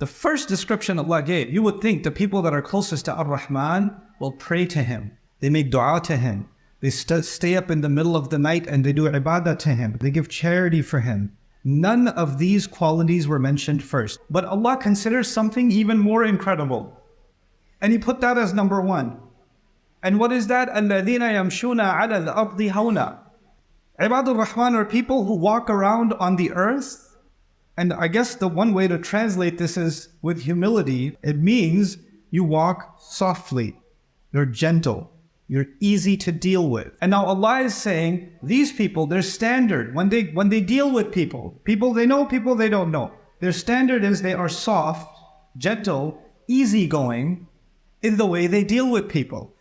The 0.00 0.06
first 0.06 0.48
description 0.48 0.98
Allah 0.98 1.22
gave, 1.22 1.52
you 1.52 1.62
would 1.62 1.82
think 1.82 2.04
the 2.04 2.10
people 2.10 2.40
that 2.40 2.54
are 2.54 2.62
closest 2.62 3.04
to 3.04 3.12
Ar 3.12 3.26
Rahman 3.26 3.94
will 4.18 4.32
pray 4.32 4.64
to 4.64 4.82
Him. 4.82 5.18
They 5.40 5.50
make 5.50 5.70
dua 5.70 6.00
to 6.04 6.16
Him. 6.16 6.48
They 6.80 6.88
st- 6.88 7.26
stay 7.26 7.54
up 7.54 7.70
in 7.70 7.82
the 7.82 7.90
middle 7.90 8.16
of 8.16 8.30
the 8.30 8.38
night 8.38 8.66
and 8.66 8.82
they 8.82 8.94
do 8.94 9.10
ibadah 9.10 9.58
to 9.58 9.68
Him. 9.68 9.98
They 10.00 10.10
give 10.10 10.30
charity 10.30 10.80
for 10.80 11.00
Him. 11.00 11.36
None 11.64 12.08
of 12.08 12.38
these 12.38 12.66
qualities 12.66 13.28
were 13.28 13.38
mentioned 13.38 13.82
first. 13.82 14.20
But 14.30 14.46
Allah 14.46 14.78
considers 14.78 15.30
something 15.30 15.70
even 15.70 15.98
more 15.98 16.24
incredible. 16.24 16.98
And 17.82 17.92
He 17.92 17.98
put 17.98 18.22
that 18.22 18.38
as 18.38 18.54
number 18.54 18.80
one. 18.80 19.20
And 20.02 20.18
what 20.18 20.32
is 20.32 20.46
that? 20.46 20.70
الَّذِينَ 20.70 21.20
يَمْشُونَ 21.20 21.76
عَلَى 21.76 22.26
الْأَرْضِ 22.26 22.70
هَوْنًا 22.70 23.18
Ibadur 24.00 24.38
Rahman 24.38 24.74
are 24.76 24.86
people 24.86 25.26
who 25.26 25.34
walk 25.34 25.68
around 25.68 26.14
on 26.14 26.36
the 26.36 26.52
earth 26.52 27.08
and 27.80 27.94
I 27.94 28.08
guess 28.08 28.34
the 28.34 28.46
one 28.46 28.74
way 28.74 28.88
to 28.88 28.98
translate 28.98 29.56
this 29.56 29.78
is 29.78 30.10
with 30.20 30.42
humility. 30.42 31.16
It 31.22 31.38
means 31.38 31.96
you 32.30 32.44
walk 32.44 32.96
softly, 33.00 33.74
you're 34.34 34.44
gentle, 34.44 35.10
you're 35.48 35.64
easy 35.80 36.14
to 36.18 36.30
deal 36.30 36.68
with. 36.68 36.92
And 37.00 37.10
now 37.10 37.24
Allah 37.24 37.60
is 37.60 37.74
saying 37.74 38.32
these 38.42 38.70
people, 38.70 39.06
their 39.06 39.22
standard 39.22 39.94
when 39.94 40.10
they 40.10 40.24
when 40.24 40.50
they 40.50 40.60
deal 40.60 40.90
with 40.92 41.10
people, 41.10 41.58
people 41.64 41.94
they 41.94 42.04
know, 42.04 42.26
people 42.26 42.54
they 42.54 42.68
don't 42.68 42.90
know. 42.90 43.12
Their 43.40 43.52
standard 43.52 44.04
is 44.04 44.20
they 44.20 44.34
are 44.34 44.50
soft, 44.50 45.18
gentle, 45.56 46.22
easygoing 46.48 47.46
in 48.02 48.18
the 48.18 48.26
way 48.26 48.46
they 48.46 48.62
deal 48.62 48.90
with 48.90 49.08
people. 49.08 49.54